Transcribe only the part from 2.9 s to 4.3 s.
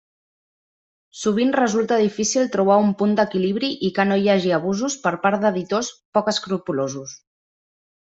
punt d'equilibri i que no